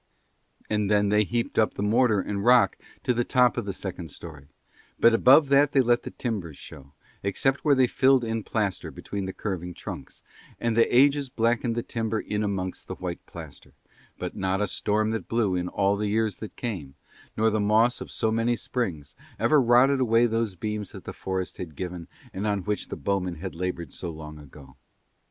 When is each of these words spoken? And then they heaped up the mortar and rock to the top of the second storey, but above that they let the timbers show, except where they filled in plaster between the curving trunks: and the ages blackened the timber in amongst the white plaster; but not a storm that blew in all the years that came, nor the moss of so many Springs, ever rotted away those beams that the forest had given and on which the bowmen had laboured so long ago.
And 0.67 0.89
then 0.89 1.09
they 1.09 1.23
heaped 1.23 1.59
up 1.59 1.75
the 1.75 1.83
mortar 1.83 2.21
and 2.21 2.43
rock 2.43 2.75
to 3.03 3.13
the 3.13 3.23
top 3.23 3.55
of 3.55 3.65
the 3.65 3.71
second 3.73 4.09
storey, 4.09 4.47
but 4.99 5.13
above 5.13 5.49
that 5.49 5.73
they 5.73 5.81
let 5.81 6.01
the 6.01 6.09
timbers 6.09 6.57
show, 6.57 6.93
except 7.21 7.63
where 7.63 7.75
they 7.75 7.85
filled 7.85 8.23
in 8.23 8.41
plaster 8.41 8.89
between 8.89 9.25
the 9.25 9.31
curving 9.31 9.75
trunks: 9.75 10.23
and 10.59 10.75
the 10.75 10.87
ages 10.89 11.29
blackened 11.29 11.75
the 11.75 11.83
timber 11.83 12.19
in 12.19 12.41
amongst 12.41 12.87
the 12.87 12.95
white 12.95 13.23
plaster; 13.27 13.73
but 14.17 14.35
not 14.35 14.59
a 14.59 14.67
storm 14.67 15.11
that 15.11 15.27
blew 15.29 15.53
in 15.53 15.67
all 15.67 15.95
the 15.95 16.07
years 16.07 16.37
that 16.37 16.55
came, 16.55 16.95
nor 17.37 17.51
the 17.51 17.59
moss 17.59 18.01
of 18.01 18.09
so 18.09 18.31
many 18.31 18.55
Springs, 18.55 19.13
ever 19.37 19.61
rotted 19.61 19.99
away 19.99 20.25
those 20.25 20.55
beams 20.55 20.93
that 20.93 21.03
the 21.03 21.13
forest 21.13 21.57
had 21.59 21.75
given 21.75 22.07
and 22.33 22.47
on 22.47 22.63
which 22.63 22.87
the 22.87 22.97
bowmen 22.97 23.35
had 23.35 23.53
laboured 23.53 23.93
so 23.93 24.09
long 24.09 24.39
ago. 24.39 24.77